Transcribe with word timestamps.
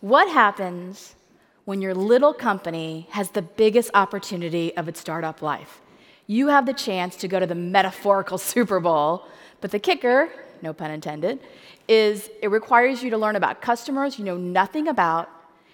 What 0.00 0.28
happens 0.28 1.14
when 1.64 1.80
your 1.80 1.94
little 1.94 2.34
company 2.34 3.08
has 3.10 3.30
the 3.30 3.42
biggest 3.42 3.90
opportunity 3.94 4.76
of 4.76 4.88
its 4.88 5.00
startup 5.00 5.40
life? 5.40 5.80
You 6.26 6.48
have 6.48 6.66
the 6.66 6.74
chance 6.74 7.16
to 7.16 7.28
go 7.28 7.40
to 7.40 7.46
the 7.46 7.54
metaphorical 7.54 8.36
Super 8.52 8.78
Bowl, 8.78 9.26
but 9.60 9.70
the 9.70 9.78
kicker, 9.78 10.28
no 10.60 10.72
pun 10.72 10.90
intended, 10.90 11.40
is 11.88 12.28
it 12.42 12.48
requires 12.48 13.02
you 13.02 13.10
to 13.10 13.18
learn 13.18 13.36
about 13.36 13.62
customers 13.62 14.18
you 14.18 14.24
know 14.24 14.36
nothing 14.36 14.88
about. 14.88 15.30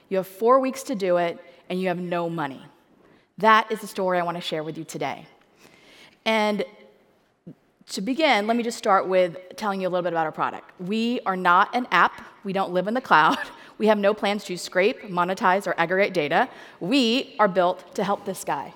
You 0.09 0.19
have 0.19 0.27
four 0.27 0.61
weeks 0.61 0.83
to 0.85 0.95
do 0.95 1.17
it, 1.17 1.39
and 1.69 1.81
you 1.81 1.89
have 1.89 1.99
no 1.99 2.31
money. 2.31 2.63
That 3.39 3.73
is 3.73 3.81
the 3.81 3.87
story 3.87 4.21
I 4.21 4.23
want 4.23 4.37
to 4.37 4.43
share 4.43 4.63
with 4.63 4.79
you 4.79 4.85
today. 4.85 5.27
And 6.25 6.65
to 7.89 8.01
begin, 8.01 8.47
let 8.47 8.57
me 8.57 8.63
just 8.63 8.79
start 8.79 9.09
with 9.09 9.37
telling 9.57 9.81
you 9.81 9.89
a 9.89 9.91
little 9.91 10.03
bit 10.03 10.13
about 10.13 10.27
our 10.27 10.33
product. 10.33 10.71
We 10.81 11.21
are 11.27 11.37
not 11.37 11.75
an 11.75 11.89
app, 11.91 12.23
we 12.45 12.53
don't 12.53 12.73
live 12.73 12.87
in 12.87 12.95
the 12.95 13.01
cloud. 13.01 13.39
We 13.83 13.89
have 13.89 13.99
no 13.99 14.15
plans 14.15 14.45
to 14.45 14.57
scrape, 14.57 15.03
monetize, 15.11 15.67
or 15.67 15.75
aggregate 15.77 16.15
data. 16.15 16.49
We 16.79 17.35
are 17.41 17.49
built 17.49 17.97
to 17.97 18.05
help 18.05 18.25
this 18.25 18.45
guy. 18.45 18.75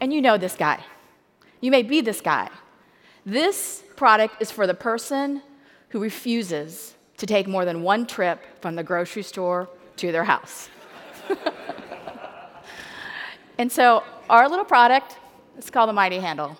And 0.00 0.12
you 0.12 0.20
know 0.20 0.36
this 0.36 0.56
guy. 0.56 0.82
You 1.60 1.70
may 1.70 1.84
be 1.84 2.00
this 2.00 2.20
guy. 2.20 2.50
This 3.24 3.84
product 3.94 4.42
is 4.42 4.50
for 4.50 4.66
the 4.66 4.74
person 4.74 5.42
who 5.90 6.00
refuses 6.00 6.96
to 7.18 7.26
take 7.26 7.46
more 7.46 7.64
than 7.64 7.84
one 7.84 8.04
trip 8.04 8.42
from 8.60 8.74
the 8.74 8.82
grocery 8.82 9.22
store 9.22 9.68
to 9.98 10.10
their 10.10 10.24
house. 10.24 10.68
and 13.58 13.70
so, 13.70 14.02
our 14.28 14.48
little 14.48 14.64
product 14.64 15.18
is 15.56 15.70
called 15.70 15.88
the 15.88 15.92
Mighty 15.92 16.18
Handle. 16.18 16.58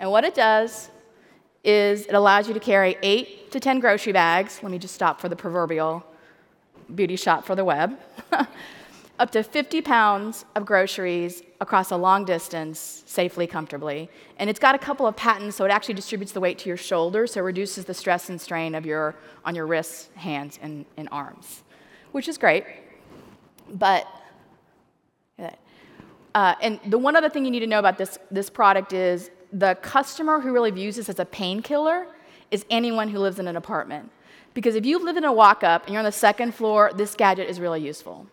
And 0.00 0.10
what 0.10 0.24
it 0.24 0.34
does 0.34 0.90
is 1.62 2.06
it 2.06 2.16
allows 2.16 2.48
you 2.48 2.54
to 2.54 2.58
carry 2.58 2.96
eight 3.00 3.39
to 3.50 3.60
10 3.60 3.80
grocery 3.80 4.12
bags. 4.12 4.60
Let 4.62 4.72
me 4.72 4.78
just 4.78 4.94
stop 4.94 5.20
for 5.20 5.28
the 5.28 5.36
proverbial 5.36 6.04
beauty 6.94 7.16
shot 7.16 7.46
for 7.46 7.54
the 7.54 7.64
web. 7.64 7.98
Up 9.18 9.30
to 9.32 9.42
50 9.42 9.82
pounds 9.82 10.46
of 10.56 10.64
groceries 10.64 11.42
across 11.60 11.90
a 11.90 11.96
long 11.96 12.24
distance 12.24 13.02
safely, 13.06 13.46
comfortably. 13.46 14.08
And 14.38 14.48
it's 14.48 14.58
got 14.58 14.74
a 14.74 14.78
couple 14.78 15.06
of 15.06 15.14
patents, 15.14 15.56
so 15.56 15.64
it 15.66 15.70
actually 15.70 15.94
distributes 15.94 16.32
the 16.32 16.40
weight 16.40 16.58
to 16.60 16.68
your 16.68 16.78
shoulders, 16.78 17.32
so 17.32 17.40
it 17.40 17.44
reduces 17.44 17.84
the 17.84 17.92
stress 17.92 18.30
and 18.30 18.40
strain 18.40 18.74
of 18.74 18.86
your, 18.86 19.14
on 19.44 19.54
your 19.54 19.66
wrists, 19.66 20.08
hands, 20.14 20.58
and, 20.62 20.86
and 20.96 21.08
arms, 21.12 21.62
which 22.12 22.28
is 22.28 22.38
great. 22.38 22.64
But 23.74 24.06
uh, 26.34 26.54
and 26.60 26.78
the 26.86 26.98
one 26.98 27.16
other 27.16 27.28
thing 27.28 27.44
you 27.44 27.50
need 27.50 27.60
to 27.60 27.66
know 27.66 27.78
about 27.78 27.98
this, 27.98 28.18
this 28.30 28.48
product 28.48 28.92
is 28.92 29.30
the 29.52 29.76
customer 29.82 30.40
who 30.40 30.52
really 30.52 30.70
views 30.70 30.96
this 30.96 31.08
as 31.08 31.18
a 31.18 31.24
painkiller 31.24 32.06
is 32.50 32.64
anyone 32.70 33.08
who 33.08 33.18
lives 33.18 33.38
in 33.38 33.46
an 33.46 33.56
apartment. 33.56 34.10
Because 34.54 34.74
if 34.74 34.84
you 34.84 34.98
live 35.04 35.16
in 35.16 35.24
a 35.24 35.32
walk 35.32 35.62
up 35.62 35.84
and 35.84 35.92
you're 35.92 36.00
on 36.00 36.04
the 36.04 36.12
second 36.12 36.54
floor, 36.54 36.90
this 36.94 37.14
gadget 37.14 37.48
is 37.48 37.60
really 37.60 37.80
useful. 37.80 38.26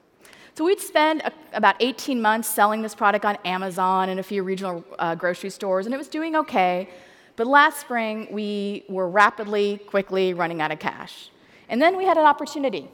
So 0.56 0.66
we'd 0.66 0.80
spend 0.80 1.22
a, 1.22 1.32
about 1.54 1.76
18 1.80 2.20
months 2.20 2.50
selling 2.50 2.82
this 2.82 2.96
product 2.96 3.26
on 3.26 3.38
Amazon 3.46 4.10
and 4.10 4.20
a 4.20 4.24
few 4.24 4.42
regional 4.42 4.84
uh, 4.98 5.14
grocery 5.14 5.52
stores, 5.52 5.86
and 5.86 5.94
it 5.94 5.98
was 5.98 6.08
doing 6.08 6.36
okay. 6.36 6.90
But 7.36 7.46
last 7.46 7.80
spring, 7.80 8.28
we 8.32 8.84
were 8.90 9.08
rapidly, 9.08 9.78
quickly 9.86 10.34
running 10.34 10.60
out 10.60 10.72
of 10.72 10.80
cash. 10.80 11.30
And 11.70 11.80
then 11.80 11.96
we 11.96 12.06
had 12.06 12.18
an 12.18 12.26
opportunity. 12.26 12.90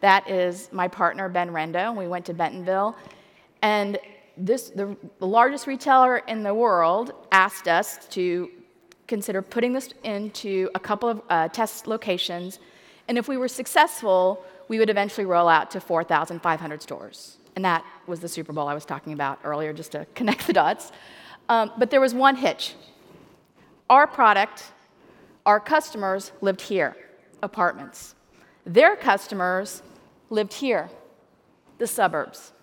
That 0.00 0.30
is 0.30 0.70
my 0.72 0.88
partner, 0.88 1.28
Ben 1.28 1.50
Rendo. 1.50 1.94
We 1.94 2.08
went 2.08 2.24
to 2.26 2.34
Bentonville, 2.34 2.96
and 3.60 3.98
this, 4.36 4.70
the, 4.70 4.96
the 5.18 5.26
largest 5.26 5.66
retailer 5.66 6.18
in 6.18 6.42
the 6.42 6.54
world 6.54 7.12
asked 7.32 7.68
us 7.68 8.06
to 8.08 8.50
consider 9.06 9.42
putting 9.42 9.72
this 9.72 9.90
into 10.02 10.70
a 10.74 10.80
couple 10.80 11.08
of 11.08 11.22
uh, 11.28 11.48
test 11.48 11.86
locations, 11.86 12.58
and 13.08 13.18
if 13.18 13.28
we 13.28 13.36
were 13.36 13.48
successful, 13.48 14.44
we 14.68 14.78
would 14.78 14.90
eventually 14.90 15.26
roll 15.26 15.48
out 15.48 15.70
to 15.72 15.80
4,500 15.80 16.82
stores. 16.82 17.36
And 17.56 17.64
that 17.64 17.84
was 18.06 18.20
the 18.20 18.28
Super 18.28 18.52
Bowl 18.52 18.66
I 18.66 18.74
was 18.74 18.84
talking 18.84 19.12
about 19.12 19.38
earlier, 19.44 19.72
just 19.72 19.92
to 19.92 20.06
connect 20.14 20.46
the 20.46 20.52
dots. 20.52 20.90
Um, 21.48 21.72
but 21.78 21.90
there 21.90 22.00
was 22.00 22.14
one 22.14 22.36
hitch. 22.36 22.74
Our 23.90 24.06
product, 24.06 24.64
our 25.44 25.60
customers 25.60 26.32
lived 26.40 26.62
here, 26.62 26.96
apartments. 27.42 28.14
Their 28.64 28.96
customers 28.96 29.82
lived 30.30 30.54
here, 30.54 30.88
the 31.76 31.86
suburbs. 31.86 32.53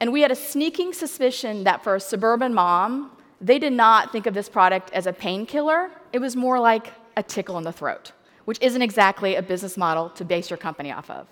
And 0.00 0.12
we 0.12 0.20
had 0.20 0.30
a 0.30 0.36
sneaking 0.36 0.92
suspicion 0.92 1.64
that 1.64 1.82
for 1.82 1.94
a 1.94 2.00
suburban 2.00 2.52
mom, 2.52 3.12
they 3.40 3.58
did 3.58 3.72
not 3.72 4.12
think 4.12 4.26
of 4.26 4.34
this 4.34 4.48
product 4.48 4.90
as 4.92 5.06
a 5.06 5.12
painkiller. 5.12 5.90
It 6.12 6.18
was 6.18 6.36
more 6.36 6.58
like 6.60 6.92
a 7.16 7.22
tickle 7.22 7.56
in 7.58 7.64
the 7.64 7.72
throat, 7.72 8.12
which 8.44 8.58
isn't 8.60 8.82
exactly 8.82 9.36
a 9.36 9.42
business 9.42 9.76
model 9.76 10.10
to 10.10 10.24
base 10.24 10.50
your 10.50 10.58
company 10.58 10.92
off 10.92 11.10
of. 11.10 11.26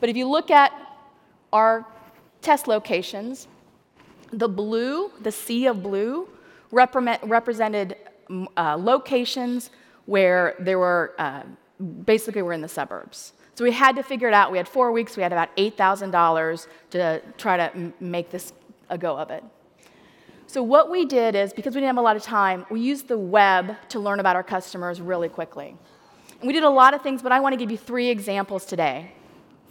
But 0.00 0.10
if 0.10 0.16
you 0.16 0.28
look 0.28 0.50
at 0.50 0.72
our 1.52 1.86
test 2.42 2.68
locations, 2.68 3.48
the 4.32 4.48
blue, 4.48 5.10
the 5.22 5.32
sea 5.32 5.66
of 5.66 5.82
blue, 5.82 6.28
represented 6.70 7.96
uh, 8.56 8.76
locations 8.76 9.70
where 10.04 10.54
there 10.58 10.78
were 10.78 11.14
uh, 11.18 11.42
basically 12.04 12.42
we're 12.42 12.52
in 12.52 12.60
the 12.60 12.68
suburbs. 12.68 13.32
So 13.56 13.64
we 13.64 13.72
had 13.72 13.96
to 13.96 14.02
figure 14.02 14.28
it 14.28 14.34
out. 14.34 14.52
We 14.52 14.58
had 14.58 14.68
four 14.68 14.92
weeks. 14.92 15.16
We 15.16 15.22
had 15.22 15.32
about 15.32 15.56
$8,000 15.56 16.66
to 16.90 17.22
try 17.38 17.56
to 17.56 17.92
make 18.00 18.30
this 18.30 18.52
a 18.90 18.98
go 18.98 19.16
of 19.16 19.30
it. 19.30 19.42
So 20.46 20.62
what 20.62 20.90
we 20.90 21.06
did 21.06 21.34
is, 21.34 21.54
because 21.54 21.74
we 21.74 21.80
didn't 21.80 21.96
have 21.96 21.96
a 21.96 22.02
lot 22.02 22.16
of 22.16 22.22
time, 22.22 22.66
we 22.70 22.80
used 22.80 23.08
the 23.08 23.16
web 23.16 23.74
to 23.88 23.98
learn 23.98 24.20
about 24.20 24.36
our 24.36 24.42
customers 24.42 25.00
really 25.00 25.30
quickly. 25.30 25.74
And 26.38 26.46
we 26.46 26.52
did 26.52 26.64
a 26.64 26.68
lot 26.68 26.92
of 26.92 27.00
things, 27.00 27.22
but 27.22 27.32
I 27.32 27.40
want 27.40 27.54
to 27.54 27.56
give 27.56 27.70
you 27.70 27.78
three 27.78 28.08
examples 28.08 28.66
today. 28.66 29.12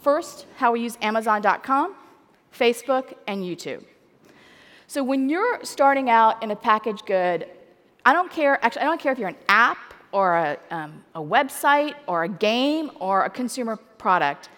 First, 0.02 0.46
how 0.56 0.72
we 0.72 0.80
use 0.80 0.98
Amazon.com, 1.00 1.94
Facebook, 2.52 3.14
and 3.28 3.44
YouTube. 3.44 3.84
So 4.88 5.04
when 5.04 5.28
you're 5.28 5.60
starting 5.62 6.10
out 6.10 6.42
in 6.42 6.50
a 6.50 6.56
package 6.56 7.04
good, 7.06 7.46
I 8.04 8.12
don't 8.12 8.32
care, 8.32 8.58
actually, 8.64 8.82
I 8.82 8.86
don't 8.86 9.00
care 9.00 9.12
if 9.12 9.18
you're 9.20 9.28
an 9.28 9.36
app 9.48 9.85
or 10.16 10.34
a, 10.34 10.58
um, 10.70 11.04
a 11.14 11.20
website 11.20 11.94
or 12.06 12.24
a 12.24 12.28
game 12.28 12.90
or 13.00 13.26
a 13.26 13.30
consumer 13.30 13.76
product, 13.76 14.48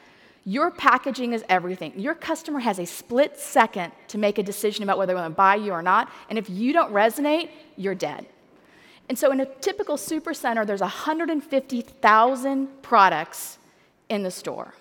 your 0.44 0.70
packaging 0.70 1.32
is 1.32 1.44
everything. 1.48 1.92
Your 1.98 2.14
customer 2.14 2.60
has 2.60 2.78
a 2.78 2.86
split 2.86 3.36
second 3.36 3.90
to 4.06 4.18
make 4.18 4.38
a 4.38 4.42
decision 4.44 4.84
about 4.84 4.98
whether 4.98 5.12
they 5.12 5.18
want 5.18 5.32
to 5.32 5.36
buy 5.36 5.56
you 5.56 5.72
or 5.72 5.82
not. 5.82 6.12
And 6.30 6.38
if 6.38 6.48
you 6.48 6.72
don't 6.72 6.92
resonate, 6.92 7.50
you're 7.76 7.96
dead. 7.96 8.26
And 9.08 9.18
so 9.18 9.32
in 9.32 9.40
a 9.40 9.46
typical 9.46 9.96
supercenter, 9.96 10.64
there's 10.64 10.80
150,000 10.80 12.82
products 12.82 13.58
in 14.08 14.22
the 14.22 14.30
store. 14.30 14.74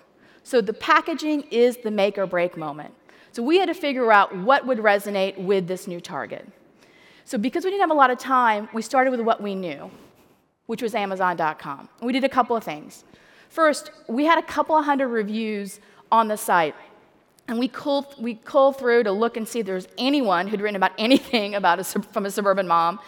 So 0.44 0.60
the 0.60 0.74
packaging 0.74 1.42
is 1.50 1.78
the 1.78 1.90
make 1.90 2.18
or 2.18 2.26
break 2.26 2.56
moment. 2.56 2.94
So 3.32 3.42
we 3.42 3.58
had 3.58 3.66
to 3.66 3.74
figure 3.74 4.12
out 4.12 4.36
what 4.36 4.64
would 4.64 4.78
resonate 4.78 5.38
with 5.38 5.66
this 5.66 5.88
new 5.88 6.00
target. 6.00 6.46
So 7.24 7.36
because 7.36 7.64
we 7.64 7.70
didn't 7.70 7.80
have 7.80 7.90
a 7.90 7.94
lot 7.94 8.12
of 8.12 8.18
time, 8.18 8.68
we 8.72 8.80
started 8.80 9.10
with 9.10 9.20
what 9.20 9.42
we 9.42 9.56
knew 9.56 9.90
which 10.68 10.82
was 10.82 10.94
Amazon.com. 10.94 11.88
We 12.02 12.12
did 12.12 12.24
a 12.24 12.28
couple 12.28 12.54
of 12.54 12.62
things. 12.62 13.02
First, 13.48 13.90
we 14.06 14.26
had 14.26 14.38
a 14.38 14.42
couple 14.42 14.76
of 14.76 14.84
hundred 14.84 15.08
reviews 15.08 15.80
on 16.12 16.28
the 16.28 16.36
site. 16.36 16.74
And 17.48 17.58
we 17.58 17.68
culled, 17.68 18.14
we 18.22 18.34
culled 18.34 18.78
through 18.78 19.04
to 19.04 19.12
look 19.12 19.38
and 19.38 19.48
see 19.48 19.60
if 19.60 19.66
there 19.66 19.76
was 19.76 19.88
anyone 19.96 20.46
who'd 20.46 20.60
written 20.60 20.76
about 20.76 20.92
anything 20.98 21.54
about 21.54 21.80
a, 21.80 21.84
from 21.84 22.26
a 22.26 22.30
suburban 22.30 22.68
mom. 22.68 23.00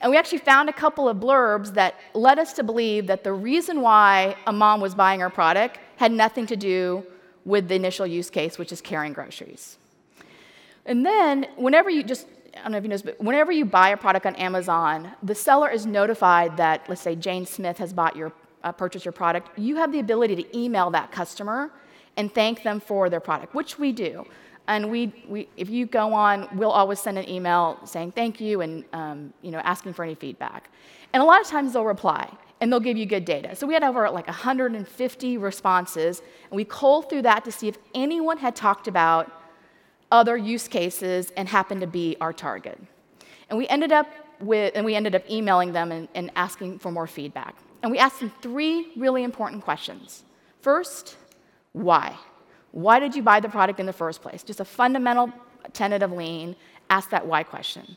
And 0.00 0.12
we 0.12 0.16
actually 0.16 0.38
found 0.38 0.68
a 0.68 0.72
couple 0.72 1.08
of 1.08 1.16
blurbs 1.16 1.74
that 1.74 1.96
led 2.14 2.38
us 2.38 2.52
to 2.52 2.62
believe 2.62 3.08
that 3.08 3.24
the 3.24 3.32
reason 3.32 3.80
why 3.80 4.36
a 4.46 4.52
mom 4.52 4.80
was 4.80 4.94
buying 4.94 5.20
our 5.20 5.30
product 5.30 5.80
had 5.96 6.12
nothing 6.12 6.46
to 6.46 6.56
do 6.56 7.04
with 7.44 7.66
the 7.66 7.74
initial 7.74 8.06
use 8.06 8.30
case, 8.30 8.58
which 8.58 8.70
is 8.70 8.80
carrying 8.80 9.12
groceries. 9.12 9.76
And 10.86 11.04
then, 11.04 11.48
whenever 11.56 11.90
you 11.90 12.04
just 12.04 12.28
I 12.58 12.62
don't 12.62 12.72
know 12.72 12.78
if 12.78 12.84
you 12.84 12.90
know 12.90 12.94
this, 12.94 13.02
but 13.02 13.20
whenever 13.20 13.52
you 13.52 13.64
buy 13.64 13.90
a 13.90 13.96
product 13.96 14.26
on 14.26 14.34
Amazon, 14.36 15.12
the 15.22 15.34
seller 15.34 15.70
is 15.70 15.86
notified 15.86 16.56
that, 16.56 16.88
let's 16.88 17.00
say, 17.00 17.14
Jane 17.14 17.46
Smith 17.46 17.78
has 17.78 17.92
bought 17.92 18.16
your, 18.16 18.32
uh, 18.64 18.72
purchased 18.72 19.04
your 19.04 19.12
product. 19.12 19.58
You 19.58 19.76
have 19.76 19.92
the 19.92 20.00
ability 20.00 20.36
to 20.36 20.58
email 20.58 20.90
that 20.90 21.12
customer 21.12 21.70
and 22.16 22.34
thank 22.34 22.62
them 22.64 22.80
for 22.80 23.08
their 23.08 23.20
product, 23.20 23.54
which 23.54 23.78
we 23.78 23.92
do. 23.92 24.26
And 24.66 24.90
we, 24.90 25.24
we 25.28 25.48
if 25.56 25.70
you 25.70 25.86
go 25.86 26.12
on, 26.12 26.48
we'll 26.52 26.70
always 26.70 27.00
send 27.00 27.16
an 27.16 27.28
email 27.28 27.78
saying 27.84 28.12
thank 28.12 28.40
you 28.40 28.60
and 28.60 28.84
um, 28.92 29.32
you 29.40 29.50
know, 29.50 29.60
asking 29.60 29.94
for 29.94 30.04
any 30.04 30.14
feedback. 30.14 30.70
And 31.12 31.22
a 31.22 31.26
lot 31.26 31.40
of 31.40 31.46
times 31.46 31.72
they'll 31.72 31.84
reply 31.84 32.30
and 32.60 32.70
they'll 32.70 32.80
give 32.80 32.96
you 32.96 33.06
good 33.06 33.24
data. 33.24 33.54
So 33.54 33.66
we 33.66 33.74
had 33.74 33.84
over 33.84 34.10
like 34.10 34.26
150 34.26 35.38
responses, 35.38 36.22
and 36.50 36.56
we 36.56 36.64
culled 36.64 37.08
through 37.08 37.22
that 37.22 37.44
to 37.44 37.52
see 37.52 37.68
if 37.68 37.78
anyone 37.94 38.36
had 38.36 38.56
talked 38.56 38.88
about 38.88 39.32
other 40.10 40.36
use 40.36 40.68
cases 40.68 41.32
and 41.36 41.48
happened 41.48 41.80
to 41.80 41.86
be 41.86 42.16
our 42.20 42.32
target. 42.32 42.78
And 43.48 43.58
we 43.58 43.66
ended 43.68 43.92
up 43.92 44.06
with, 44.40 44.72
and 44.74 44.84
we 44.84 44.94
ended 44.94 45.14
up 45.14 45.28
emailing 45.30 45.72
them 45.72 45.92
and, 45.92 46.08
and 46.14 46.30
asking 46.36 46.78
for 46.78 46.92
more 46.92 47.06
feedback. 47.06 47.56
And 47.82 47.92
we 47.92 47.98
asked 47.98 48.20
them 48.20 48.32
three 48.42 48.88
really 48.96 49.22
important 49.22 49.64
questions. 49.64 50.24
First, 50.60 51.16
why? 51.72 52.16
Why 52.72 52.98
did 53.00 53.14
you 53.14 53.22
buy 53.22 53.40
the 53.40 53.48
product 53.48 53.80
in 53.80 53.86
the 53.86 53.92
first 53.92 54.22
place? 54.22 54.42
Just 54.42 54.60
a 54.60 54.64
fundamental 54.64 55.32
tenet 55.72 56.02
of 56.02 56.12
lean, 56.12 56.56
ask 56.90 57.10
that 57.10 57.26
why 57.26 57.42
question. 57.42 57.96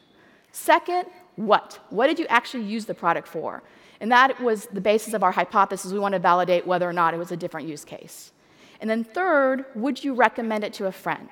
Second, 0.52 1.06
what? 1.36 1.80
What 1.90 2.07
did 2.07 2.19
you 2.19 2.25
actually 2.28 2.64
use 2.64 2.86
the 2.86 2.94
product 2.94 3.28
for? 3.28 3.64
And 4.00 4.12
that 4.12 4.40
was 4.42 4.66
the 4.68 4.81
basis 4.81 5.14
of 5.14 5.24
our 5.24 5.31
hypothesis. 5.31 5.92
We 5.92 6.00
want 6.00 6.14
to 6.14 6.19
validate 6.19 6.66
whether 6.66 6.90
or 6.90 6.94
not 6.94 7.14
it 7.14 7.18
was 7.18 7.31
a 7.31 7.38
different 7.38 7.68
use 7.68 7.86
case. 7.86 8.31
And 8.80 8.90
then, 8.90 9.04
third, 9.04 9.66
would 9.75 10.04
you 10.04 10.14
recommend 10.14 10.64
it 10.64 10.74
to 10.74 10.88
a 10.88 10.92
friend? 10.92 11.30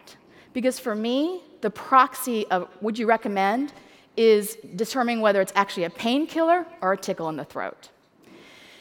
Because 0.54 0.80
for 0.80 0.96
me, 0.96 1.42
the 1.62 1.69
proxy 1.69 2.48
of 2.48 2.68
would 2.81 2.98
you 2.98 3.07
recommend 3.07 3.74
is 4.18 4.57
determining 4.75 5.22
whether 5.22 5.42
it's 5.42 5.54
actually 5.56 5.84
a 5.86 5.90
painkiller 5.90 6.66
or 6.81 6.94
a 6.94 6.98
tickle 6.98 7.30
in 7.30 7.38
the 7.38 7.46
throat. 7.46 7.90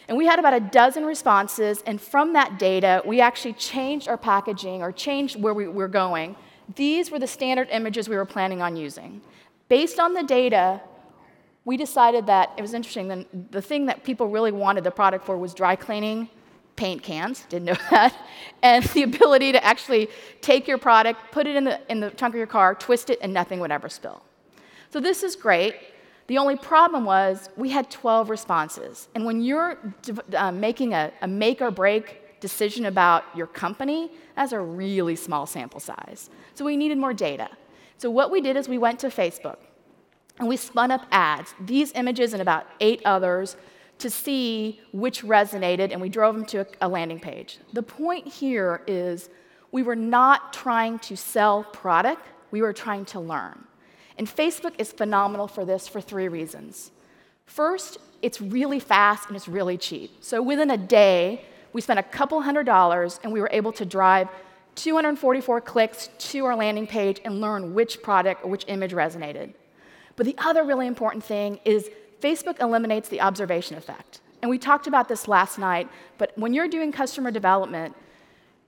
And 0.08 0.16
we 0.16 0.26
had 0.26 0.38
about 0.38 0.54
a 0.54 0.60
dozen 0.60 1.04
responses, 1.04 1.82
and 1.84 2.00
from 2.00 2.32
that 2.32 2.58
data, 2.58 3.02
we 3.04 3.20
actually 3.20 3.52
changed 3.52 4.08
our 4.08 4.16
packaging 4.16 4.82
or 4.82 4.90
changed 4.90 5.40
where 5.40 5.52
we 5.52 5.68
were 5.68 5.88
going. 5.88 6.34
These 6.74 7.10
were 7.10 7.18
the 7.18 7.26
standard 7.26 7.68
images 7.70 8.08
we 8.08 8.16
were 8.16 8.24
planning 8.24 8.62
on 8.62 8.74
using. 8.74 9.20
Based 9.68 10.00
on 10.00 10.14
the 10.14 10.22
data, 10.22 10.80
we 11.66 11.76
decided 11.76 12.26
that 12.26 12.52
it 12.56 12.62
was 12.62 12.72
interesting. 12.72 13.08
The, 13.08 13.26
the 13.50 13.60
thing 13.60 13.86
that 13.86 14.02
people 14.02 14.28
really 14.28 14.52
wanted 14.52 14.84
the 14.84 14.90
product 14.90 15.26
for 15.26 15.36
was 15.36 15.52
dry 15.52 15.76
cleaning 15.76 16.30
paint 16.78 17.02
cans, 17.02 17.44
didn't 17.50 17.66
know 17.66 17.76
that, 17.90 18.14
and 18.62 18.82
the 18.84 19.02
ability 19.02 19.52
to 19.52 19.62
actually 19.62 20.08
take 20.40 20.66
your 20.66 20.78
product, 20.78 21.20
put 21.32 21.46
it 21.46 21.56
in 21.56 21.64
the, 21.64 21.80
in 21.90 22.00
the 22.00 22.10
trunk 22.10 22.34
of 22.34 22.38
your 22.38 22.46
car, 22.46 22.74
twist 22.74 23.10
it, 23.10 23.18
and 23.20 23.34
nothing 23.34 23.60
would 23.60 23.72
ever 23.72 23.88
spill. 23.90 24.22
So 24.90 25.00
this 25.00 25.22
is 25.22 25.36
great. 25.36 25.74
The 26.28 26.38
only 26.38 26.56
problem 26.56 27.04
was 27.04 27.50
we 27.56 27.70
had 27.70 27.90
12 27.90 28.30
responses. 28.30 29.08
And 29.14 29.24
when 29.26 29.42
you're 29.42 29.78
uh, 30.34 30.52
making 30.52 30.94
a, 30.94 31.12
a 31.20 31.28
make 31.28 31.60
or 31.60 31.70
break 31.70 32.40
decision 32.40 32.86
about 32.86 33.24
your 33.34 33.46
company, 33.46 34.10
that's 34.36 34.52
a 34.52 34.60
really 34.60 35.16
small 35.16 35.46
sample 35.46 35.80
size. 35.80 36.30
So 36.54 36.64
we 36.64 36.76
needed 36.76 36.98
more 36.98 37.12
data. 37.12 37.48
So 37.96 38.10
what 38.10 38.30
we 38.30 38.40
did 38.40 38.56
is 38.56 38.68
we 38.68 38.78
went 38.78 39.00
to 39.00 39.08
Facebook 39.08 39.56
and 40.38 40.48
we 40.48 40.56
spun 40.56 40.90
up 40.90 41.06
ads, 41.10 41.54
these 41.60 41.92
images 41.92 42.32
and 42.32 42.40
about 42.40 42.66
eight 42.80 43.02
others, 43.04 43.56
to 43.98 44.08
see 44.08 44.80
which 44.92 45.22
resonated, 45.22 45.92
and 45.92 46.00
we 46.00 46.08
drove 46.08 46.34
them 46.34 46.44
to 46.46 46.66
a, 46.80 46.88
landing 46.88 47.18
page. 47.18 47.58
The 47.72 47.82
point 47.82 48.26
here 48.26 48.82
is 48.86 49.28
we 49.72 49.82
were 49.82 49.96
not 49.96 50.52
trying 50.52 50.98
to 51.00 51.16
sell 51.16 51.64
product, 51.64 52.22
we 52.50 52.62
were 52.62 52.72
trying 52.72 53.04
to 53.06 53.20
learn. 53.20 53.64
And 54.16 54.26
Facebook 54.26 54.74
is 54.78 54.92
phenomenal 54.92 55.46
for 55.48 55.64
this 55.64 55.86
for 55.86 56.00
three 56.00 56.28
reasons. 56.28 56.90
First, 57.46 57.98
it's 58.22 58.40
really 58.40 58.80
fast 58.80 59.28
and 59.28 59.36
it's 59.36 59.48
really 59.48 59.76
cheap. 59.76 60.10
So 60.20 60.42
within 60.42 60.70
a 60.70 60.76
day, 60.76 61.44
we 61.72 61.80
spent 61.80 61.98
a 61.98 62.02
couple 62.02 62.40
hundred 62.40 62.64
dollars 62.64 63.20
and 63.22 63.32
we 63.32 63.40
were 63.40 63.50
able 63.52 63.72
to 63.72 63.84
drive 63.84 64.28
244 64.74 65.60
clicks 65.60 66.08
to 66.18 66.44
our 66.44 66.56
landing 66.56 66.86
page 66.86 67.20
and 67.24 67.40
learn 67.40 67.74
which 67.74 68.02
product 68.02 68.44
or 68.44 68.50
which 68.50 68.64
image 68.68 68.92
resonated. 68.92 69.54
But 70.16 70.26
the 70.26 70.36
other 70.38 70.64
really 70.64 70.86
important 70.86 71.22
thing 71.22 71.60
is 71.64 71.90
Facebook 72.20 72.60
eliminates 72.60 73.08
the 73.08 73.20
observation 73.20 73.76
effect. 73.76 74.20
And 74.42 74.50
we 74.50 74.58
talked 74.58 74.86
about 74.86 75.08
this 75.08 75.26
last 75.28 75.58
night, 75.58 75.88
but 76.16 76.32
when 76.36 76.54
you're 76.54 76.68
doing 76.68 76.92
customer 76.92 77.30
development, 77.30 77.94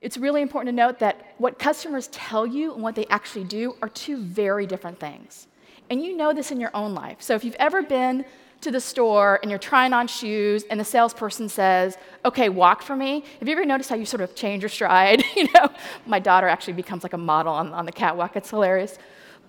it's 0.01 0.17
really 0.17 0.41
important 0.41 0.75
to 0.75 0.77
note 0.77 0.99
that 1.01 1.35
what 1.39 1.59
customers 1.59 2.09
tell 2.09 2.47
you 2.47 2.73
and 2.73 2.83
what 2.83 2.95
they 2.95 3.07
actually 3.07 3.45
do 3.45 3.77
are 3.83 3.89
two 3.89 4.17
very 4.17 4.67
different 4.67 4.99
things. 4.99 5.47
And 5.91 6.03
you 6.03 6.17
know 6.17 6.33
this 6.33 6.51
in 6.51 6.61
your 6.61 6.75
own 6.75 6.95
life. 6.95 7.21
So 7.21 7.35
if 7.35 7.45
you've 7.45 7.57
ever 7.57 7.83
been 7.83 8.25
to 8.63 8.71
the 8.71 8.81
store 8.81 9.39
and 9.43 9.51
you're 9.51 9.59
trying 9.59 9.93
on 9.93 10.07
shoes 10.07 10.65
and 10.71 10.79
the 10.79 10.85
salesperson 10.85 11.49
says, 11.49 11.97
okay, 12.25 12.49
walk 12.49 12.83
for 12.83 12.97
me, 12.97 13.25
have 13.39 13.49
you 13.49 13.53
ever 13.53 13.65
noticed 13.65 13.91
how 13.91 13.97
you 13.97 14.07
sort 14.07 14.21
of 14.21 14.35
change 14.35 14.63
your 14.63 14.69
stride? 14.69 15.23
you 15.37 15.49
know, 15.55 15.69
my 16.07 16.19
daughter 16.19 16.49
actually 16.49 16.75
becomes 16.75 17.03
like 17.03 17.13
a 17.13 17.19
model 17.19 17.53
on, 17.53 17.73
on 17.73 17.87
the 17.87 17.93
catwalk. 17.93 18.37
It's 18.37 18.51
hilarious. 18.51 18.99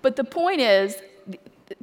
But 0.02 0.16
the 0.16 0.24
point 0.24 0.60
is, 0.60 0.96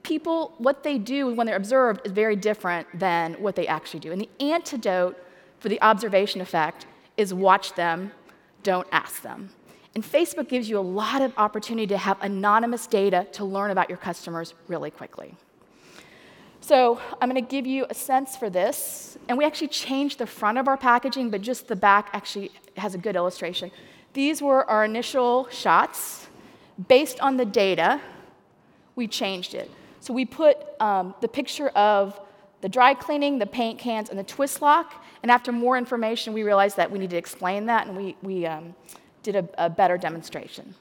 people, 0.03 0.53
what 0.57 0.83
they 0.83 0.97
do 0.97 1.33
when 1.33 1.47
they're 1.47 1.55
observed 1.55 2.01
is 2.05 2.11
very 2.11 2.35
different 2.35 2.87
than 2.97 3.33
what 3.35 3.55
they 3.55 3.67
actually 3.67 3.99
do. 3.99 4.11
And 4.11 4.21
the 4.21 4.29
antidote 4.39 5.17
for 5.59 5.69
the 5.69 5.81
observation 5.81 6.41
effect 6.41 6.85
is 7.17 7.33
watch 7.33 7.73
them 7.73 8.11
don't 8.63 8.87
ask 8.91 9.21
them. 9.21 9.49
And 9.95 10.03
Facebook 10.03 10.47
gives 10.47 10.69
you 10.69 10.77
a 10.77 10.81
lot 10.81 11.21
of 11.21 11.33
opportunity 11.37 11.87
to 11.87 11.97
have 11.97 12.21
anonymous 12.21 12.87
data 12.87 13.27
to 13.33 13.43
learn 13.43 13.71
about 13.71 13.89
your 13.89 13.97
customers 13.97 14.53
really 14.67 14.91
quickly. 14.91 15.35
So 16.61 16.99
I'm 17.19 17.29
going 17.29 17.43
to 17.43 17.49
give 17.49 17.65
you 17.65 17.85
a 17.89 17.93
sense 17.93 18.35
for 18.35 18.49
this. 18.49 19.17
And 19.27 19.37
we 19.37 19.45
actually 19.45 19.69
changed 19.69 20.19
the 20.19 20.27
front 20.27 20.57
of 20.57 20.67
our 20.67 20.77
packaging, 20.77 21.29
but 21.29 21.41
just 21.41 21.67
the 21.67 21.75
back 21.75 22.09
actually 22.13 22.51
has 22.77 22.93
a 22.93 22.97
good 22.97 23.15
illustration. 23.15 23.71
These 24.13 24.41
were 24.41 24.69
our 24.69 24.85
initial 24.85 25.47
shots. 25.49 26.27
Based 26.87 27.19
on 27.19 27.37
the 27.37 27.45
data, 27.45 27.99
we 28.95 29.07
changed 29.07 29.53
it. 29.55 29.71
So 29.99 30.13
we 30.13 30.25
put 30.25 30.57
um, 30.79 31.13
the 31.21 31.27
picture 31.27 31.69
of 31.69 32.19
the 32.61 32.69
dry 32.69 32.93
cleaning, 32.93 33.39
the 33.39 33.45
paint 33.45 33.79
cans, 33.79 34.09
and 34.09 34.19
the 34.19 34.23
twist 34.23 34.61
lock, 34.61 35.03
and 35.23 35.31
after 35.31 35.51
more 35.51 35.77
information, 35.77 36.33
we 36.33 36.43
realized 36.43 36.77
that 36.77 36.91
we 36.91 36.99
needed 36.99 37.11
to 37.11 37.17
explain 37.17 37.65
that, 37.67 37.87
and 37.87 37.95
we, 37.95 38.15
we 38.21 38.45
um, 38.45 38.75
did 39.23 39.35
a, 39.35 39.47
a 39.57 39.69
better 39.69 39.97
demonstration. 39.97 40.75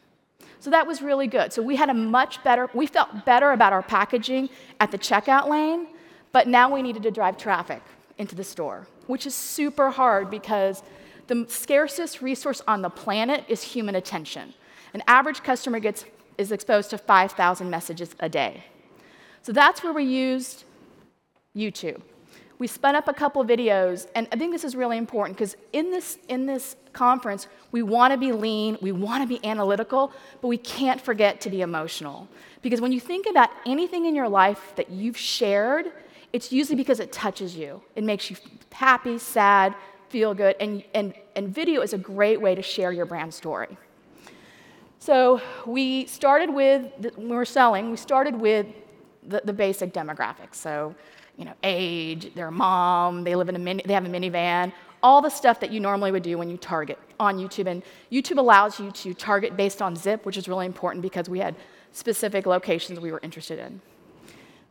So 0.60 0.70
that 0.70 0.86
was 0.86 1.02
really 1.02 1.28
good. 1.28 1.52
So 1.52 1.62
we 1.62 1.76
had 1.76 1.88
a 1.88 1.94
much 1.94 2.42
better, 2.42 2.68
we 2.74 2.86
felt 2.86 3.24
better 3.24 3.52
about 3.52 3.72
our 3.72 3.82
packaging 3.82 4.48
at 4.80 4.90
the 4.90 4.98
checkout 4.98 5.48
lane, 5.48 5.86
but 6.32 6.48
now 6.48 6.72
we 6.72 6.82
needed 6.82 7.02
to 7.04 7.10
drive 7.10 7.36
traffic 7.36 7.82
into 8.18 8.34
the 8.34 8.44
store, 8.44 8.88
which 9.06 9.24
is 9.24 9.34
super 9.34 9.90
hard 9.90 10.30
because 10.30 10.82
the 11.28 11.46
scarcest 11.48 12.22
resource 12.22 12.60
on 12.66 12.82
the 12.82 12.90
planet 12.90 13.44
is 13.48 13.62
human 13.62 13.94
attention. 13.94 14.54
An 14.94 15.02
average 15.06 15.42
customer 15.42 15.78
gets, 15.78 16.04
is 16.38 16.50
exposed 16.50 16.90
to 16.90 16.98
5,000 16.98 17.70
messages 17.70 18.16
a 18.18 18.28
day. 18.28 18.64
So 19.42 19.52
that's 19.52 19.82
where 19.82 19.92
we 19.92 20.04
used 20.04 20.64
YouTube 21.56 22.00
we 22.58 22.66
spun 22.66 22.96
up 22.96 23.06
a 23.06 23.12
couple 23.12 23.44
videos, 23.44 24.08
and 24.14 24.26
I 24.32 24.36
think 24.36 24.52
this 24.52 24.64
is 24.64 24.74
really 24.74 24.98
important 24.98 25.36
because 25.36 25.56
in 25.72 25.90
this, 25.90 26.18
in 26.28 26.46
this 26.46 26.76
conference, 26.92 27.46
we 27.70 27.82
want 27.82 28.12
to 28.12 28.18
be 28.18 28.32
lean, 28.32 28.76
we 28.80 28.90
want 28.90 29.22
to 29.22 29.28
be 29.28 29.44
analytical, 29.46 30.12
but 30.42 30.48
we 30.48 30.56
can't 30.56 31.00
forget 31.00 31.40
to 31.42 31.50
be 31.50 31.62
emotional. 31.62 32.26
Because 32.62 32.80
when 32.80 32.90
you 32.90 32.98
think 32.98 33.26
about 33.28 33.50
anything 33.64 34.06
in 34.06 34.14
your 34.14 34.28
life 34.28 34.72
that 34.74 34.90
you've 34.90 35.16
shared, 35.16 35.92
it's 36.32 36.50
usually 36.50 36.76
because 36.76 36.98
it 36.98 37.12
touches 37.12 37.56
you. 37.56 37.80
It 37.94 38.02
makes 38.02 38.28
you 38.28 38.36
happy, 38.72 39.18
sad, 39.18 39.74
feel 40.08 40.34
good, 40.34 40.56
and, 40.58 40.82
and, 40.94 41.14
and 41.36 41.54
video 41.54 41.82
is 41.82 41.92
a 41.92 41.98
great 41.98 42.40
way 42.40 42.56
to 42.56 42.62
share 42.62 42.90
your 42.90 43.06
brand 43.06 43.32
story. 43.32 43.78
So 44.98 45.40
we 45.64 46.06
started 46.06 46.52
with, 46.52 46.90
when 47.14 47.28
we 47.28 47.36
were 47.36 47.44
selling, 47.44 47.90
we 47.92 47.96
started 47.96 48.34
with 48.34 48.66
the, 49.28 49.42
the 49.44 49.52
basic 49.52 49.92
demographics. 49.92 50.56
So 50.56 50.94
you 51.38 51.44
know, 51.44 51.54
age, 51.62 52.34
their 52.34 52.50
mom, 52.50 53.22
they 53.22 53.36
live 53.36 53.48
in 53.48 53.56
a 53.56 53.58
mini, 53.58 53.82
they 53.86 53.94
have 53.94 54.04
a 54.04 54.08
minivan, 54.08 54.72
all 55.02 55.22
the 55.22 55.30
stuff 55.30 55.60
that 55.60 55.70
you 55.70 55.78
normally 55.78 56.10
would 56.10 56.24
do 56.24 56.36
when 56.36 56.50
you 56.50 56.56
target 56.56 56.98
on 57.20 57.38
YouTube. 57.38 57.68
And 57.68 57.82
YouTube 58.10 58.38
allows 58.38 58.80
you 58.80 58.90
to 58.90 59.14
target 59.14 59.56
based 59.56 59.80
on 59.80 59.94
zip, 59.94 60.26
which 60.26 60.36
is 60.36 60.48
really 60.48 60.66
important 60.66 61.00
because 61.02 61.28
we 61.28 61.38
had 61.38 61.54
specific 61.92 62.44
locations 62.46 62.98
we 62.98 63.12
were 63.12 63.20
interested 63.22 63.60
in. 63.60 63.80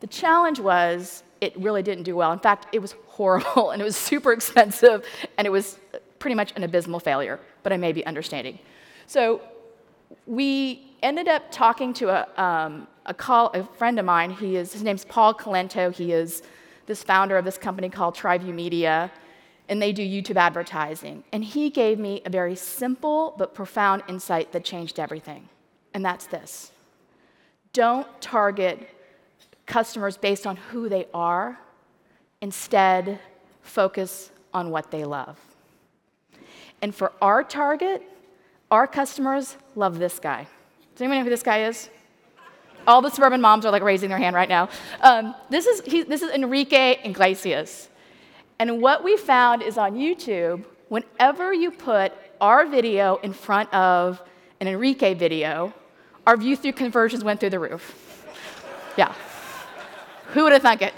The 0.01 0.07
challenge 0.07 0.59
was 0.59 1.23
it 1.39 1.57
really 1.57 1.81
didn't 1.81 2.03
do 2.03 2.15
well. 2.15 2.33
In 2.33 2.39
fact, 2.39 2.67
it 2.73 2.79
was 2.79 2.95
horrible 3.07 3.71
and 3.71 3.81
it 3.81 3.85
was 3.85 3.95
super 3.95 4.33
expensive 4.33 5.05
and 5.37 5.47
it 5.47 5.49
was 5.49 5.79
pretty 6.19 6.35
much 6.35 6.51
an 6.57 6.63
abysmal 6.63 6.99
failure, 6.99 7.39
but 7.63 7.71
I 7.71 7.77
may 7.77 7.93
be 7.93 8.05
understating. 8.05 8.59
So 9.05 9.41
we 10.25 10.91
ended 11.01 11.27
up 11.27 11.43
talking 11.51 11.93
to 11.93 12.09
a, 12.09 12.41
um, 12.43 12.87
a, 13.07 13.13
call, 13.13 13.47
a 13.53 13.63
friend 13.63 13.97
of 13.97 14.05
mine. 14.05 14.31
He 14.31 14.55
is, 14.55 14.73
his 14.73 14.83
name's 14.83 15.05
Paul 15.05 15.33
Calento. 15.33 15.93
He 15.93 16.11
is 16.11 16.43
this 16.85 17.03
founder 17.03 17.37
of 17.37 17.45
this 17.45 17.57
company 17.57 17.89
called 17.89 18.15
TriView 18.15 18.53
Media, 18.53 19.11
and 19.69 19.81
they 19.81 19.91
do 19.91 20.01
YouTube 20.01 20.37
advertising. 20.37 21.23
And 21.31 21.43
he 21.43 21.69
gave 21.69 21.99
me 21.99 22.21
a 22.25 22.29
very 22.29 22.55
simple 22.55 23.33
but 23.37 23.53
profound 23.53 24.03
insight 24.07 24.51
that 24.51 24.63
changed 24.63 24.99
everything. 24.99 25.49
And 25.93 26.05
that's 26.05 26.27
this 26.27 26.71
don't 27.73 28.07
target 28.21 28.89
customers 29.65 30.17
based 30.17 30.47
on 30.47 30.55
who 30.55 30.89
they 30.89 31.05
are, 31.13 31.59
instead, 32.41 33.19
focus 33.61 34.31
on 34.53 34.71
what 34.71 34.89
they 34.91 35.03
love. 35.03 35.37
And 36.81 36.95
for 36.95 37.11
our 37.21 37.43
target, 37.43 38.01
our 38.71 38.87
customers 38.87 39.57
love 39.75 39.99
this 39.99 40.19
guy. 40.19 40.47
Does 40.95 41.01
anyone 41.01 41.17
know 41.19 41.23
who 41.25 41.29
this 41.29 41.43
guy 41.43 41.65
is? 41.65 41.89
All 42.88 43.01
the 43.01 43.10
suburban 43.10 43.41
moms 43.41 43.65
are 43.65 43.72
like 43.72 43.84
raising 43.84 44.10
their 44.10 44.17
hand 44.17 44.36
right 44.36 44.48
now. 44.48 44.70
Um, 45.01 45.36
this, 45.50 45.65
is, 45.67 45.82
he, 45.82 46.03
this 46.03 46.22
is 46.22 46.32
Enrique 46.32 47.00
Iglesias. 47.03 47.89
And 48.60 48.82
what 48.82 49.03
we 49.03 49.17
found 49.17 49.62
is 49.62 49.77
on 49.77 49.96
YouTube, 49.96 50.63
whenever 50.88 51.53
you 51.53 51.70
put 51.70 52.13
our 52.39 52.65
video 52.65 53.17
in 53.17 53.34
front 53.34 53.72
of 53.74 54.22
an 54.62 54.67
Enrique 54.67 55.13
video, 55.13 55.74
our 56.25 56.38
view 56.38 56.56
through 56.56 56.74
conversions 56.74 57.24
went 57.24 57.39
through 57.39 57.51
the 57.51 57.60
roof. 57.60 58.25
yeah. 58.98 59.13
Who 60.27 60.44
would 60.44 60.53
have 60.53 60.62
thunk 60.62 60.82
it? 60.82 60.94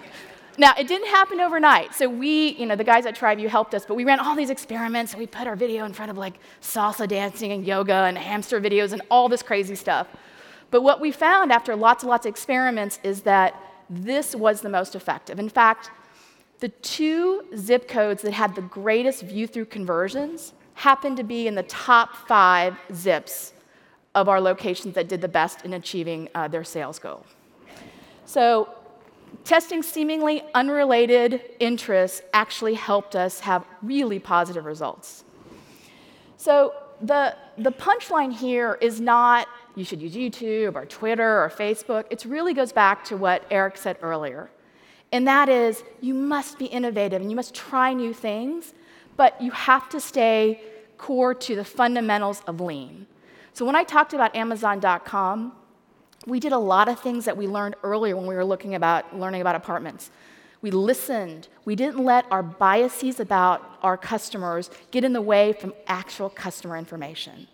Now, 0.57 0.73
it 0.77 0.87
didn't 0.87 1.07
happen 1.07 1.39
overnight. 1.39 1.95
So 1.95 2.09
we, 2.09 2.49
you 2.49 2.65
know, 2.65 2.75
the 2.75 2.83
guys 2.83 3.05
at 3.05 3.15
TriView 3.15 3.47
helped 3.47 3.73
us, 3.73 3.85
but 3.85 3.95
we 3.95 4.03
ran 4.03 4.19
all 4.19 4.35
these 4.35 4.49
experiments 4.49 5.13
and 5.13 5.19
we 5.19 5.25
put 5.25 5.47
our 5.47 5.55
video 5.55 5.85
in 5.85 5.93
front 5.93 6.11
of 6.11 6.17
like 6.17 6.35
salsa 6.61 7.07
dancing 7.07 7.51
and 7.51 7.65
yoga 7.65 7.93
and 7.93 8.17
hamster 8.17 8.59
videos 8.59 8.91
and 8.91 9.01
all 9.09 9.29
this 9.29 9.41
crazy 9.41 9.75
stuff. 9.75 10.07
But 10.71 10.81
what 10.81 11.01
we 11.01 11.11
found 11.11 11.51
after 11.51 11.75
lots 11.75 12.03
and 12.03 12.09
lots 12.09 12.25
of 12.25 12.29
experiments 12.29 12.99
is 13.03 13.21
that 13.21 13.61
this 13.89 14.35
was 14.35 14.61
the 14.61 14.69
most 14.69 14.95
effective. 14.95 15.39
In 15.39 15.49
fact, 15.49 15.89
the 16.59 16.69
two 16.69 17.45
zip 17.55 17.87
codes 17.87 18.21
that 18.21 18.33
had 18.33 18.55
the 18.55 18.61
greatest 18.61 19.23
view 19.23 19.47
through 19.47 19.65
conversions 19.65 20.53
happened 20.75 21.17
to 21.17 21.23
be 21.23 21.47
in 21.47 21.55
the 21.55 21.63
top 21.63 22.15
five 22.27 22.77
zips 22.93 23.53
of 24.15 24.27
our 24.27 24.41
locations 24.41 24.95
that 24.95 25.07
did 25.07 25.21
the 25.21 25.27
best 25.27 25.65
in 25.65 25.73
achieving 25.73 26.29
uh, 26.35 26.47
their 26.47 26.63
sales 26.63 26.99
goal. 26.99 27.25
So, 28.25 28.69
testing 29.43 29.81
seemingly 29.83 30.43
unrelated 30.53 31.41
interests 31.59 32.21
actually 32.33 32.73
helped 32.73 33.15
us 33.15 33.39
have 33.39 33.65
really 33.81 34.19
positive 34.19 34.65
results. 34.65 35.23
So, 36.37 36.73
the, 37.01 37.35
the 37.57 37.71
punchline 37.71 38.33
here 38.33 38.77
is 38.81 38.99
not 38.99 39.47
you 39.79 39.85
should 39.85 40.01
use 40.01 40.13
YouTube 40.13 40.75
or 40.75 40.85
Twitter 40.85 41.43
or 41.43 41.49
Facebook. 41.49 42.05
It 42.09 42.25
really 42.25 42.53
goes 42.53 42.71
back 42.71 43.03
to 43.05 43.17
what 43.17 43.43
Eric 43.49 43.77
said 43.77 43.97
earlier. 44.01 44.49
And 45.11 45.27
that 45.27 45.49
is, 45.49 45.83
you 46.01 46.13
must 46.13 46.59
be 46.59 46.65
innovative 46.65 47.21
and 47.21 47.31
you 47.31 47.35
must 47.35 47.55
try 47.55 47.93
new 47.93 48.13
things, 48.13 48.73
but 49.15 49.41
you 49.41 49.51
have 49.51 49.89
to 49.89 49.99
stay 49.99 50.61
core 50.97 51.33
to 51.33 51.55
the 51.55 51.63
fundamentals 51.63 52.41
of 52.45 52.59
lean. 52.59 53.07
So 53.53 53.65
when 53.65 53.75
I 53.75 53.83
talked 53.83 54.13
about 54.13 54.35
Amazon.com, 54.35 55.53
we 56.27 56.39
did 56.39 56.51
a 56.51 56.57
lot 56.57 56.89
of 56.89 56.99
things 56.99 57.25
that 57.25 57.37
we 57.37 57.47
learned 57.47 57.75
earlier 57.81 58.15
when 58.15 58.27
we 58.27 58.35
were 58.35 58.45
looking 58.45 58.75
about 58.75 59.17
learning 59.17 59.41
about 59.41 59.55
apartments. 59.55 60.11
We 60.61 60.71
listened. 60.71 61.47
We 61.63 61.75
didn't 61.75 62.03
let 62.03 62.25
our 62.29 62.43
biases 62.43 63.19
about 63.19 63.79
our 63.81 63.97
customers 63.97 64.69
get 64.91 65.05
in 65.05 65.13
the 65.13 65.21
way 65.21 65.53
from 65.53 65.73
actual 65.87 66.29
customer 66.29 66.77
information. 66.77 67.47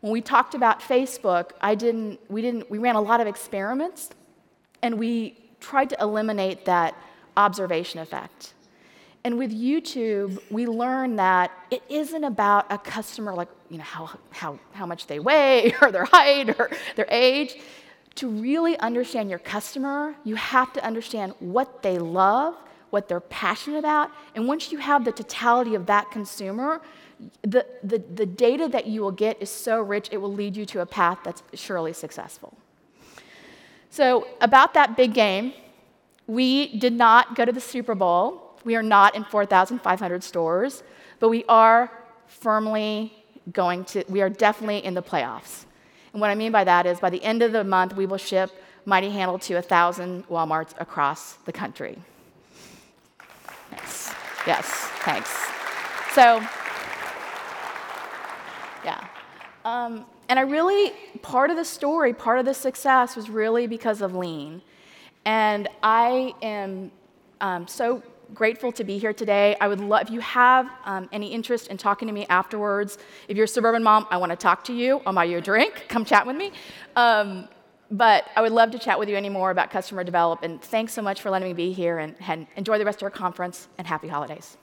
When 0.00 0.12
we 0.12 0.20
talked 0.20 0.54
about 0.54 0.80
Facebook, 0.80 1.50
I 1.60 1.74
didn't, 1.74 2.20
we, 2.30 2.40
didn't, 2.40 2.70
we 2.70 2.78
ran 2.78 2.96
a 2.96 3.00
lot 3.00 3.20
of 3.20 3.26
experiments 3.26 4.10
and 4.82 4.98
we 4.98 5.36
tried 5.60 5.90
to 5.90 6.00
eliminate 6.00 6.64
that 6.64 6.94
observation 7.36 8.00
effect. 8.00 8.54
And 9.22 9.36
with 9.36 9.52
YouTube, 9.52 10.40
we 10.50 10.64
learned 10.66 11.18
that 11.18 11.50
it 11.70 11.82
isn't 11.90 12.24
about 12.24 12.72
a 12.72 12.78
customer, 12.78 13.34
like, 13.34 13.48
you 13.68 13.76
know, 13.76 13.84
how, 13.84 14.10
how, 14.30 14.58
how 14.72 14.86
much 14.86 15.06
they 15.06 15.18
weigh 15.18 15.74
or 15.82 15.92
their 15.92 16.06
height 16.06 16.58
or 16.58 16.70
their 16.96 17.06
age. 17.10 17.56
To 18.16 18.28
really 18.28 18.78
understand 18.78 19.28
your 19.28 19.38
customer, 19.38 20.14
you 20.24 20.34
have 20.36 20.72
to 20.72 20.84
understand 20.84 21.34
what 21.38 21.82
they 21.82 21.98
love, 21.98 22.56
what 22.88 23.08
they're 23.08 23.20
passionate 23.20 23.78
about. 23.78 24.10
And 24.34 24.48
once 24.48 24.72
you 24.72 24.78
have 24.78 25.04
the 25.04 25.12
totality 25.12 25.74
of 25.74 25.86
that 25.86 26.10
consumer, 26.10 26.80
the, 27.42 27.66
the, 27.82 27.98
the 28.14 28.26
data 28.26 28.68
that 28.68 28.86
you 28.86 29.02
will 29.02 29.12
get 29.12 29.40
is 29.40 29.50
so 29.50 29.80
rich, 29.80 30.08
it 30.10 30.18
will 30.18 30.32
lead 30.32 30.56
you 30.56 30.64
to 30.66 30.80
a 30.80 30.86
path 30.86 31.18
that's 31.24 31.42
surely 31.54 31.92
successful. 31.92 32.56
So, 33.90 34.26
about 34.40 34.74
that 34.74 34.96
big 34.96 35.14
game, 35.14 35.52
we 36.26 36.78
did 36.78 36.92
not 36.92 37.34
go 37.34 37.44
to 37.44 37.52
the 37.52 37.60
Super 37.60 37.94
Bowl. 37.94 38.58
We 38.64 38.76
are 38.76 38.82
not 38.82 39.16
in 39.16 39.24
4,500 39.24 40.22
stores, 40.22 40.82
but 41.18 41.28
we 41.28 41.44
are 41.48 41.90
firmly 42.26 43.12
going 43.52 43.84
to, 43.86 44.04
we 44.08 44.22
are 44.22 44.30
definitely 44.30 44.78
in 44.84 44.94
the 44.94 45.02
playoffs. 45.02 45.64
And 46.12 46.20
what 46.20 46.30
I 46.30 46.34
mean 46.34 46.52
by 46.52 46.64
that 46.64 46.86
is 46.86 47.00
by 47.00 47.10
the 47.10 47.22
end 47.22 47.42
of 47.42 47.52
the 47.52 47.64
month, 47.64 47.96
we 47.96 48.06
will 48.06 48.16
ship 48.16 48.50
Mighty 48.84 49.10
Handle 49.10 49.38
to 49.40 49.54
1,000 49.54 50.28
Walmarts 50.28 50.72
across 50.78 51.34
the 51.44 51.52
country. 51.52 51.98
Yes, 53.72 54.14
yes, 54.46 54.66
thanks. 55.04 55.30
So, 56.14 56.42
yeah. 58.84 59.06
Um, 59.64 60.06
and 60.28 60.38
I 60.38 60.42
really, 60.42 60.92
part 61.22 61.50
of 61.50 61.56
the 61.56 61.64
story, 61.64 62.12
part 62.12 62.38
of 62.38 62.44
the 62.44 62.54
success 62.54 63.16
was 63.16 63.28
really 63.28 63.66
because 63.66 64.00
of 64.00 64.14
lean. 64.14 64.62
And 65.24 65.68
I 65.82 66.34
am 66.40 66.90
um, 67.40 67.66
so 67.66 68.02
grateful 68.32 68.70
to 68.72 68.84
be 68.84 68.96
here 68.98 69.12
today. 69.12 69.56
I 69.60 69.68
would 69.68 69.80
love, 69.80 70.02
if 70.02 70.10
you 70.10 70.20
have 70.20 70.70
um, 70.84 71.08
any 71.12 71.32
interest 71.32 71.68
in 71.68 71.76
talking 71.76 72.06
to 72.08 72.14
me 72.14 72.26
afterwards, 72.28 72.98
if 73.28 73.36
you're 73.36 73.44
a 73.44 73.48
suburban 73.48 73.82
mom, 73.82 74.06
I 74.10 74.16
want 74.16 74.30
to 74.30 74.36
talk 74.36 74.64
to 74.64 74.72
you. 74.72 75.00
I'll 75.04 75.12
buy 75.12 75.24
you 75.24 75.38
a 75.38 75.40
drink. 75.40 75.86
Come 75.88 76.04
chat 76.04 76.26
with 76.26 76.36
me. 76.36 76.52
Um, 76.96 77.48
but 77.90 78.26
I 78.36 78.42
would 78.42 78.52
love 78.52 78.70
to 78.70 78.78
chat 78.78 78.98
with 78.98 79.08
you 79.08 79.16
any 79.16 79.28
more 79.28 79.50
about 79.50 79.70
customer 79.70 80.04
development. 80.04 80.62
Thanks 80.62 80.92
so 80.92 81.02
much 81.02 81.20
for 81.20 81.30
letting 81.30 81.48
me 81.48 81.54
be 81.54 81.72
here 81.72 81.98
and, 81.98 82.14
and 82.20 82.46
enjoy 82.54 82.78
the 82.78 82.84
rest 82.84 82.98
of 82.98 83.02
our 83.02 83.10
conference 83.10 83.68
and 83.78 83.86
happy 83.86 84.06
holidays. 84.06 84.56